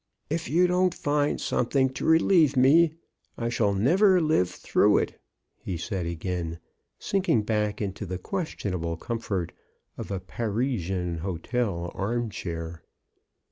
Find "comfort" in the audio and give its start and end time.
8.97-9.51